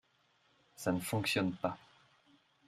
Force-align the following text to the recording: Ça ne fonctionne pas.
Ça 0.73 0.91
ne 0.91 0.99
fonctionne 0.99 1.51
pas. 1.53 1.77